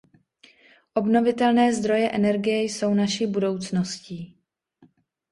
Obnovitelné 0.93 1.73
zdroje 1.73 2.11
energie 2.11 2.61
jsou 2.63 2.93
naší 2.93 3.27
budoucností. 3.27 4.37